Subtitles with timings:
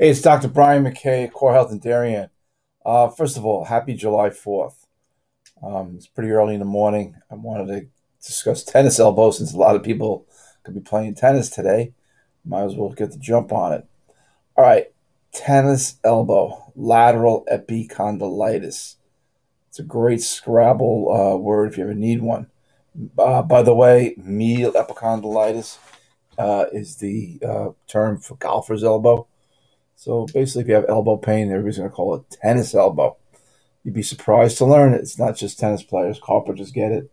[0.00, 0.46] Hey, it's Dr.
[0.46, 2.30] Brian McKay, Core Health and Darien.
[2.86, 4.86] Uh, first of all, happy July 4th.
[5.60, 7.16] Um, it's pretty early in the morning.
[7.28, 7.88] I wanted to
[8.24, 10.24] discuss tennis elbow since a lot of people
[10.62, 11.94] could be playing tennis today.
[12.44, 13.88] Might as well get the jump on it.
[14.54, 14.86] All right,
[15.32, 18.94] tennis elbow, lateral epicondylitis.
[19.68, 22.46] It's a great Scrabble uh, word if you ever need one.
[23.18, 25.76] Uh, by the way, medial epicondylitis
[26.38, 29.26] uh, is the uh, term for golfer's elbow.
[29.98, 33.16] So basically, if you have elbow pain, everybody's going to call it tennis elbow.
[33.82, 35.00] You'd be surprised to learn it.
[35.00, 37.10] It's not just tennis players; carpenters get it.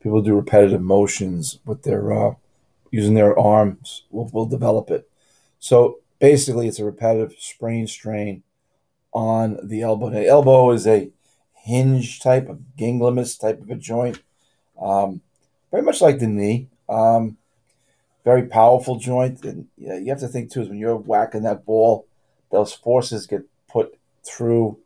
[0.00, 2.34] People do repetitive motions with their uh,
[2.92, 5.10] using their arms will, will develop it.
[5.58, 8.44] So basically, it's a repetitive sprain strain
[9.12, 10.08] on the elbow.
[10.08, 11.10] The elbow is a
[11.54, 14.22] hinge type of ginglymus type of a joint,
[14.80, 15.22] um,
[15.72, 16.68] very much like the knee.
[16.88, 17.36] Um,
[18.24, 21.42] very powerful joint, and you, know, you have to think too is when you're whacking
[21.42, 22.06] that ball,
[22.50, 24.78] those forces get put through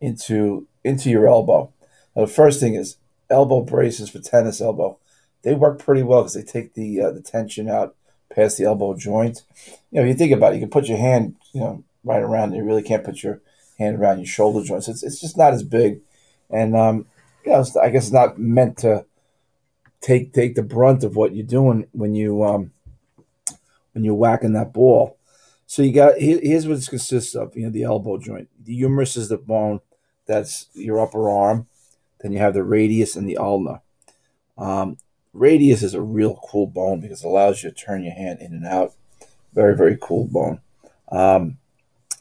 [0.00, 1.72] into into your elbow.
[2.14, 2.96] Now, the first thing is
[3.30, 4.98] elbow braces for tennis elbow.
[5.42, 7.94] They work pretty well because they take the uh, the tension out
[8.34, 9.42] past the elbow joint.
[9.90, 12.22] You know, if you think about it, you can put your hand, you know, right
[12.22, 12.52] around.
[12.52, 13.40] You really can't put your
[13.78, 14.88] hand around your shoulder joints.
[14.88, 16.00] It's it's just not as big,
[16.50, 17.06] and um,
[17.44, 19.04] you know, I guess it's not meant to
[20.00, 22.72] take take the brunt of what you're doing when you um
[23.92, 25.16] when you're whacking that ball.
[25.66, 27.56] So you got here's what it consists of.
[27.56, 28.48] You know, the elbow joint.
[28.62, 29.80] The humerus is the bone
[30.26, 31.66] that's your upper arm.
[32.20, 33.82] Then you have the radius and the ulna.
[34.58, 34.98] Um,
[35.32, 38.52] radius is a real cool bone because it allows you to turn your hand in
[38.52, 38.94] and out.
[39.54, 40.60] Very, very cool bone.
[41.10, 41.58] Um,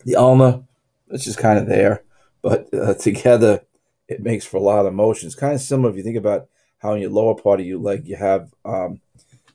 [0.06, 0.64] the ulna,
[1.10, 2.04] it's just kind of there,
[2.42, 3.62] but uh, together
[4.08, 5.28] it makes for a lot of motion.
[5.28, 7.80] It's kind of similar if you think about how in your lower part of your
[7.80, 9.02] leg you have um,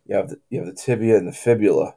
[0.06, 1.94] you have the, you have the tibia and the fibula,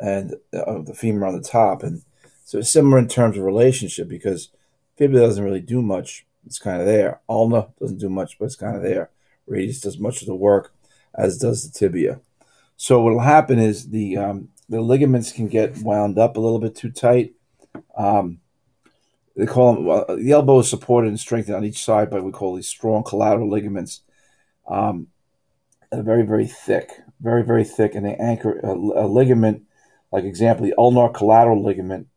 [0.00, 2.02] and uh, the femur on the top, and
[2.44, 4.48] so it's similar in terms of relationship because
[4.96, 6.26] fibula doesn't really do much.
[6.46, 7.20] It's kind of there.
[7.28, 9.10] Ulna doesn't do much, but it's kind of there.
[9.46, 10.72] Radius does much of the work,
[11.14, 12.20] as does the tibia.
[12.76, 16.58] So what will happen is the um, the ligaments can get wound up a little
[16.58, 17.34] bit too tight.
[17.96, 18.40] Um,
[19.36, 22.24] they call them well, the elbow is supported and strengthened on each side by what
[22.24, 24.02] we call these strong collateral ligaments.
[24.66, 25.08] Um,
[25.90, 29.64] they're very very thick, very very thick, and they anchor a, a ligament.
[30.12, 32.08] Like example, the ulnar collateral ligament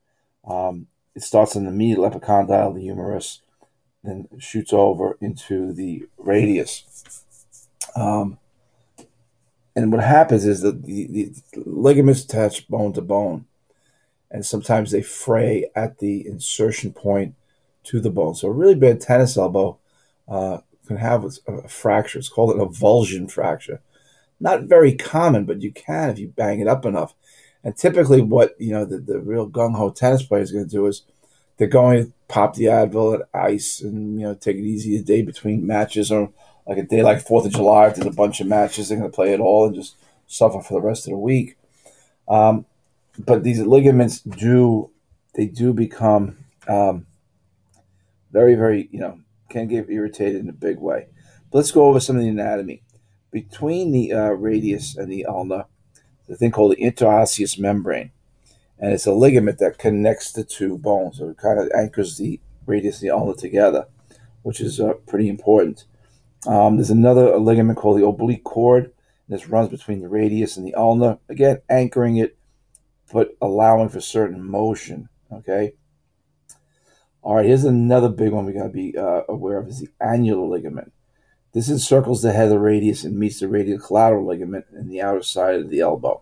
[0.45, 3.41] um, it starts in the medial epicondyle, of the humerus,
[4.03, 6.83] then shoots over into the radius.
[7.95, 8.39] Um,
[9.75, 13.45] and what happens is that the, the, ligaments attach bone to bone,
[14.29, 17.35] and sometimes they fray at the insertion point
[17.85, 18.35] to the bone.
[18.35, 19.77] So a really bad tennis elbow
[20.27, 22.19] uh, can have a, a fracture.
[22.19, 23.81] It's called an avulsion fracture.
[24.39, 27.13] Not very common, but you can if you bang it up enough.
[27.63, 30.71] And typically, what you know the, the real gung ho tennis player is going to
[30.71, 31.03] do is
[31.57, 35.01] they're going to pop the Advil at ice and you know take it easy a
[35.01, 36.31] day between matches or
[36.67, 39.09] like a day like Fourth of July if there's a bunch of matches they're going
[39.09, 39.95] to play it all and just
[40.27, 41.57] suffer for the rest of the week.
[42.27, 42.65] Um,
[43.17, 44.89] but these ligaments do
[45.35, 46.37] they do become
[46.67, 47.05] um,
[48.31, 49.19] very very you know
[49.49, 51.07] can get irritated in a big way.
[51.51, 52.81] But let's go over some of the anatomy
[53.31, 55.67] between the uh, radius and the ulna
[56.27, 58.11] the thing called the interosseous membrane.
[58.79, 61.17] And it's a ligament that connects the two bones.
[61.17, 63.87] So it kind of anchors the radius and the ulna together,
[64.41, 65.85] which is uh, pretty important.
[66.45, 68.85] Um, there's another ligament called the oblique cord.
[68.85, 71.19] And this runs between the radius and the ulna.
[71.29, 72.37] Again, anchoring it,
[73.11, 75.07] but allowing for certain motion.
[75.31, 75.73] Okay.
[77.21, 79.87] All right, here's another big one we got to be uh, aware of is the
[80.01, 80.91] annular ligament.
[81.53, 85.01] This encircles the head of the radius and meets the radial collateral ligament in the
[85.01, 86.21] outer side of the elbow.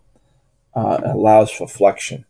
[0.73, 2.25] Uh, allows for flexion.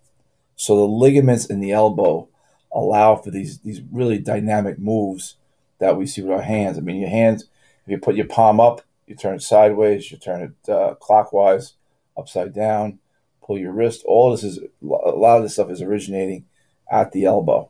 [0.56, 2.28] So the ligaments in the elbow
[2.72, 5.36] allow for these these really dynamic moves
[5.80, 6.78] that we see with our hands.
[6.78, 7.44] I mean, your hands,
[7.86, 11.74] if you put your palm up, you turn it sideways, you turn it uh, clockwise,
[12.18, 13.00] upside down,
[13.44, 14.04] pull your wrist.
[14.06, 16.46] All this is a lot of this stuff is originating
[16.92, 17.70] at the elbow.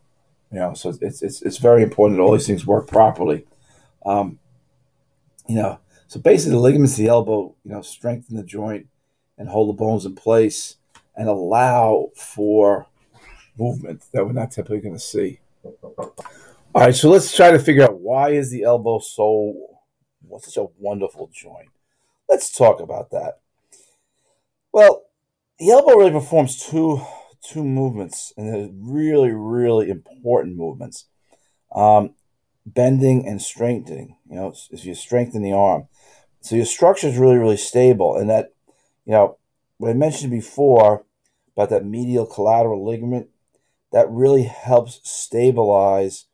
[0.51, 3.45] You know, so it's it's it's very important that all these things work properly.
[4.05, 4.39] Um,
[5.51, 8.87] you know, so basically the ligaments of the elbow, you know, strengthen the joint
[9.37, 10.77] and hold the bones in place
[11.13, 12.87] and allow for
[13.57, 15.41] movement that we're not typically going to see.
[15.97, 16.13] All
[16.73, 19.53] right, so let's try to figure out why is the elbow so
[20.25, 21.67] what's such a wonderful joint.
[22.29, 23.39] Let's talk about that.
[24.71, 25.03] Well,
[25.59, 27.01] the elbow really performs two
[27.43, 31.07] two movements, and they're really, really important movements.
[31.75, 32.15] Um,
[32.65, 34.17] bending and strengthening.
[34.29, 35.87] You know, if you strengthen the arm,
[36.41, 38.15] so your structure is really, really stable.
[38.15, 38.53] And that,
[39.05, 39.37] you know,
[39.77, 41.05] what I mentioned before
[41.55, 43.29] about that medial collateral ligament,
[43.91, 46.25] that really helps stabilize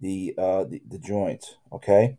[0.00, 1.56] the uh, the, the joint.
[1.72, 2.18] Okay,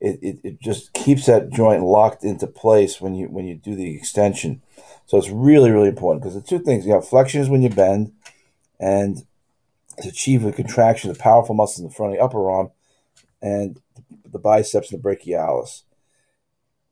[0.00, 3.74] it, it, it just keeps that joint locked into place when you when you do
[3.74, 4.62] the extension.
[5.06, 7.70] So it's really really important because the two things you have flexion is when you
[7.70, 8.12] bend,
[8.78, 9.24] and
[10.02, 12.70] to achieve a contraction of the powerful muscles in the front of the upper arm,
[13.40, 13.80] and
[14.30, 15.82] the biceps and the brachialis.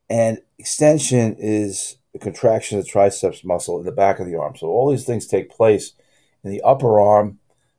[0.08, 4.56] And extension is the contraction of the triceps muscle in the back of the arm.
[4.56, 5.92] So all these things take place
[6.44, 7.38] in the upper arm,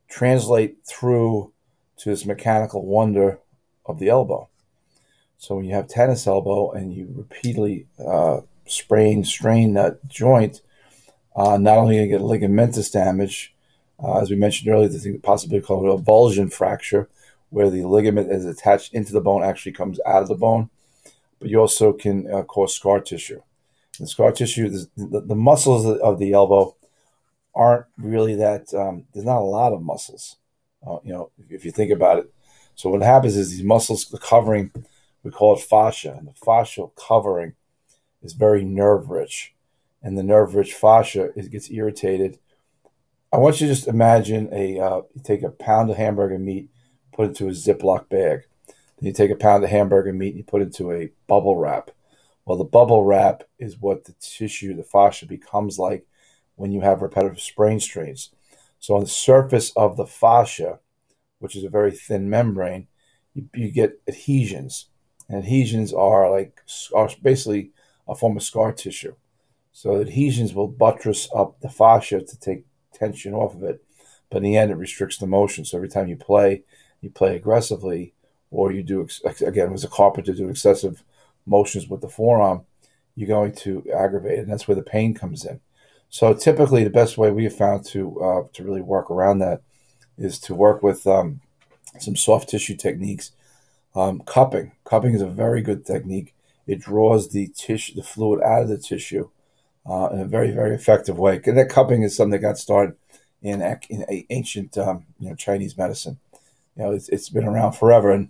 [0.09, 1.53] translate through
[1.97, 3.39] to this mechanical wonder
[3.85, 4.49] of the elbow.
[5.37, 10.61] So when you have tennis elbow and you repeatedly uh, sprain, strain that joint,
[11.35, 13.53] uh, not only you get ligamentous damage,
[14.03, 17.09] uh, as we mentioned earlier, the thing possibly called a avulsion fracture,
[17.49, 20.69] where the ligament is attached into the bone actually comes out of the bone,
[21.39, 23.41] but you also can uh, cause scar tissue.
[23.99, 26.75] The scar tissue, the, the muscles of the elbow
[27.55, 28.73] aren't really that.
[28.73, 30.37] Um, there's not a lot of muscles,
[30.85, 32.33] uh, you know, if you think about it.
[32.75, 34.71] So what happens is these muscles, the covering,
[35.23, 37.55] we call it fascia, and the fascial covering
[38.21, 39.55] is very nerve rich,
[40.03, 42.37] and the nerve rich fascia it gets irritated.
[43.33, 46.69] I want you to just imagine a uh, take a pound of hamburger meat,
[47.17, 48.43] put into a Ziploc bag.
[48.97, 51.57] Then you take a pound of hamburger meat and you put it into a bubble
[51.57, 51.91] wrap.
[52.45, 56.05] Well, the bubble wrap is what the tissue, the fascia, becomes like
[56.55, 58.29] when you have repetitive sprain strains.
[58.79, 60.79] So on the surface of the fascia,
[61.39, 62.87] which is a very thin membrane,
[63.33, 64.85] you, you get adhesions.
[65.27, 66.61] And adhesions are like
[66.95, 67.71] are basically
[68.07, 69.15] a form of scar tissue.
[69.73, 73.83] So adhesions will buttress up the fascia to take tension off of it,
[74.29, 75.65] but in the end, it restricts the motion.
[75.65, 76.63] So every time you play,
[77.01, 78.13] you play aggressively,
[78.51, 81.03] or you do again as a carpenter do excessive
[81.45, 82.65] motions with the forearm,
[83.15, 85.59] you're going to aggravate, and that's where the pain comes in.
[86.09, 89.61] So typically, the best way we have found to uh, to really work around that
[90.17, 91.41] is to work with um,
[91.99, 93.31] some soft tissue techniques.
[93.95, 96.33] Um, cupping, cupping is a very good technique.
[96.67, 99.29] It draws the tissue, the fluid out of the tissue
[99.89, 101.41] uh, in a very, very effective way.
[101.45, 102.95] And that cupping is something that got started
[103.41, 106.19] in, in ancient, um, you know, Chinese medicine.
[106.77, 108.29] You know, it's, it's been around forever and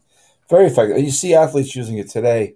[0.49, 0.99] very effective.
[0.99, 2.55] You see athletes using it today.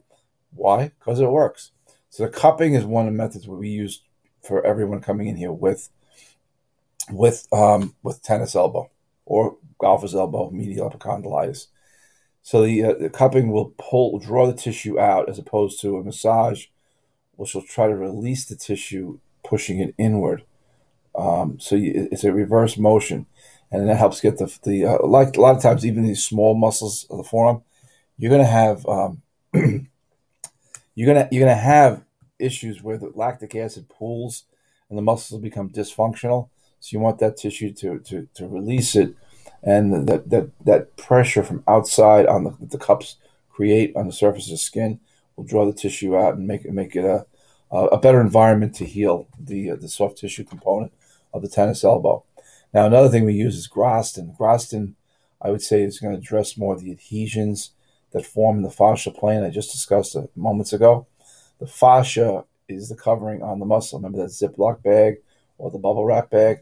[0.53, 0.91] Why?
[0.99, 1.71] Because it works.
[2.09, 4.01] So the cupping is one of the methods we use
[4.41, 5.89] for everyone coming in here with
[7.09, 8.89] with um, with tennis elbow
[9.25, 11.67] or golfer's elbow, medial epicondylitis.
[12.43, 16.03] So the, uh, the cupping will pull, draw the tissue out as opposed to a
[16.03, 16.65] massage,
[17.35, 20.43] which will try to release the tissue, pushing it inward.
[21.15, 23.27] Um, so you, it's a reverse motion,
[23.71, 26.55] and that helps get the the uh, like a lot of times even these small
[26.55, 27.63] muscles of the forearm,
[28.17, 29.21] you're gonna have um,
[29.53, 32.03] you're gonna you're gonna have
[32.39, 34.43] issues where the lactic acid pools
[34.89, 36.49] and the muscles become dysfunctional.
[36.79, 39.15] So you want that tissue to to, to release it,
[39.63, 43.15] and that that that pressure from outside on the the cups
[43.49, 44.99] create on the surface of the skin
[45.35, 47.25] will draw the tissue out and make it make it a
[47.71, 50.91] a better environment to heal the uh, the soft tissue component
[51.33, 52.23] of the tennis elbow.
[52.73, 54.35] Now another thing we use is Graston.
[54.37, 54.95] Graston,
[55.41, 57.71] I would say, is going to address more the adhesions
[58.11, 61.07] that form in the fascia plane I just discussed a moments ago.
[61.59, 63.99] The fascia is the covering on the muscle.
[63.99, 65.17] Remember that Ziploc bag
[65.57, 66.59] or the bubble wrap bag?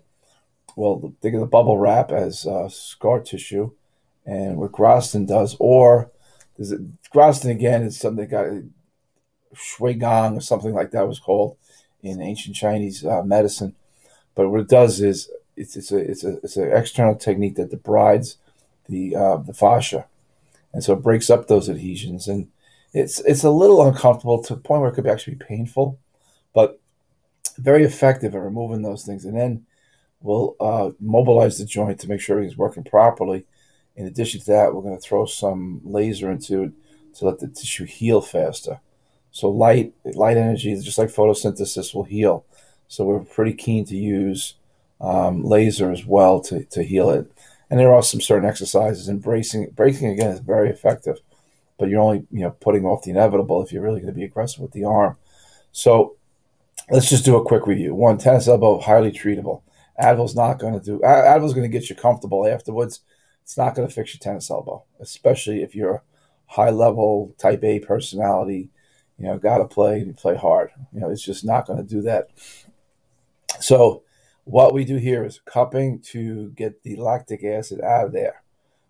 [0.75, 3.71] Well, think of the bubble wrap as uh, scar tissue,
[4.25, 6.11] and what Graston does, or
[6.57, 8.47] is it Graston again is something that got
[9.55, 11.57] Shui Gong or something like that was called
[12.01, 13.75] in ancient Chinese uh, medicine.
[14.35, 17.71] But what it does is it's, it's a it's a it's an external technique that
[17.71, 18.37] debrides
[18.87, 20.07] the uh, the fascia,
[20.73, 22.47] and so it breaks up those adhesions and
[22.93, 25.99] it's it's a little uncomfortable to the point where it could actually be painful,
[26.53, 26.79] but
[27.57, 29.25] very effective at removing those things.
[29.25, 29.65] And then
[30.21, 33.45] we'll uh, mobilize the joint to make sure everything's working properly.
[33.95, 36.71] In addition to that, we're going to throw some laser into it
[37.15, 38.79] to let the tissue heal faster.
[39.31, 42.45] So light light energy, just like photosynthesis, will heal.
[42.87, 44.55] So we're pretty keen to use
[45.01, 47.31] um, laser as well to, to heal it.
[47.69, 51.19] And there are some certain exercises, and bracing bracing again is very effective
[51.79, 54.25] but you're only you know putting off the inevitable if you're really going to be
[54.25, 55.17] aggressive with the arm.
[55.71, 56.17] So
[56.91, 57.95] let's just do a quick review.
[57.95, 59.61] One, tennis elbow, highly treatable.
[59.99, 60.99] Advil's not going to do.
[60.99, 63.01] Advil's going to get you comfortable afterwards.
[63.43, 66.01] It's not going to fix your tennis elbow, especially if you're a
[66.47, 68.69] high level type A personality.
[69.17, 70.71] You know, got to play and you play hard.
[70.93, 72.29] You know, it's just not going to do that.
[73.59, 74.03] So,
[74.49, 78.41] what we do here is cupping to get the lactic acid out of there.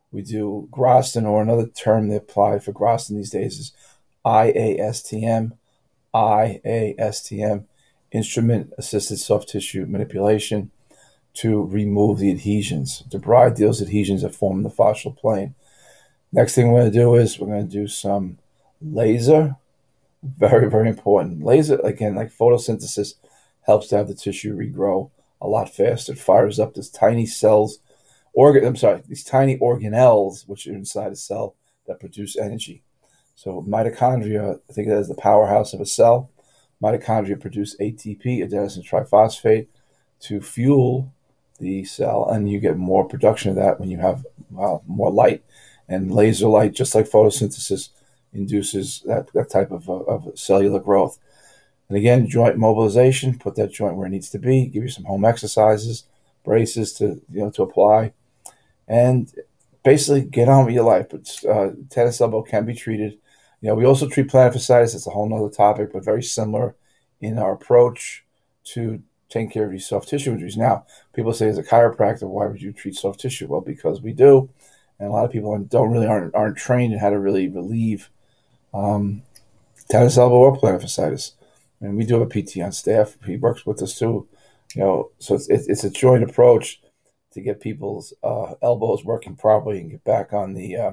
[0.10, 3.74] We do Graston, or another term they apply for Graston these days is
[4.25, 5.51] IASTM,
[6.16, 7.66] IASTM,
[8.12, 10.72] instrument assisted soft tissue manipulation,
[11.34, 13.04] to remove the adhesions.
[13.10, 15.56] Debride deals adhesions that form in the fascial plane.
[16.32, 18.38] Next thing we're going to do is we're going to do some
[18.82, 19.58] laser.
[20.24, 21.44] Very, very important.
[21.44, 23.16] Laser, again, like photosynthesis,
[23.63, 26.13] helps to have the tissue regrow a lot faster.
[26.13, 27.79] It fires up these tiny cells,
[28.34, 28.65] organ.
[28.65, 31.55] I'm sorry, these tiny organelles which are inside a cell
[31.88, 32.84] that produce energy.
[33.36, 36.29] So mitochondria, I think that is the powerhouse of a cell.
[36.81, 39.67] Mitochondria produce ATP, adenosine triphosphate,
[40.22, 41.13] to fuel
[41.60, 45.43] the cell, and you get more production of that when you have well, more light.
[45.88, 47.89] And laser light, just like photosynthesis,
[48.34, 51.17] induces that, that type of, of cellular growth.
[51.89, 55.05] And again, joint mobilization, put that joint where it needs to be, give you some
[55.05, 56.05] home exercises,
[56.46, 58.13] braces to you know to apply,
[58.88, 59.31] and
[59.84, 61.08] basically get on with your life.
[61.10, 63.13] But uh, tennis elbow can be treated.
[63.62, 64.96] You know, we also treat plantar fasciitis.
[64.96, 66.75] It's a whole other topic, but very similar
[67.22, 68.25] in our approach
[68.65, 70.58] to taking care of these soft tissue injuries.
[70.58, 73.48] Now, people say as a chiropractor, why would you treat soft tissue?
[73.48, 74.50] Well, because we do,
[75.00, 78.10] and a lot of people don't really aren't aren't trained in how to really relieve
[78.74, 79.24] um,
[79.89, 81.34] tennis elbow or plantar fasciitis.
[81.82, 83.18] And we do have a PT on staff.
[83.26, 84.28] He works with us too.
[84.76, 86.82] You know, so it's it's a joint approach
[87.32, 90.92] to get people's uh, elbows working properly and get back on the uh,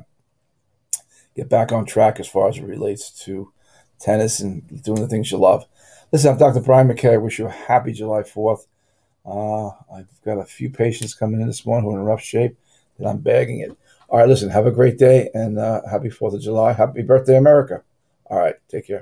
[1.34, 3.52] get back on track as far as it relates to
[3.98, 5.66] tennis and doing the things you love.
[6.12, 6.60] Listen, I'm Dr.
[6.60, 7.14] Brian McKay.
[7.14, 8.66] I wish you a happy July 4th.
[9.24, 12.56] Uh, I've got a few patients coming in this morning who are in rough shape,
[12.98, 13.76] and I'm bagging it.
[14.08, 16.72] All right, listen, have a great day and uh, happy 4th of July.
[16.72, 17.82] Happy birthday, America.
[18.26, 18.94] All right, take care.